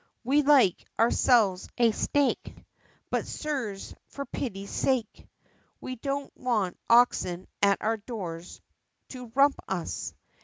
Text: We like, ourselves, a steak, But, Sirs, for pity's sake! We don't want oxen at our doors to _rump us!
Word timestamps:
We 0.23 0.41
like, 0.41 0.83
ourselves, 0.97 1.69
a 1.77 1.91
steak, 1.91 2.55
But, 3.11 3.27
Sirs, 3.27 3.93
for 4.07 4.25
pity's 4.25 4.71
sake! 4.71 5.27
We 5.79 5.95
don't 5.97 6.35
want 6.35 6.79
oxen 6.89 7.47
at 7.61 7.77
our 7.81 7.97
doors 7.97 8.61
to 9.09 9.27
_rump 9.29 9.53
us! 9.67 10.15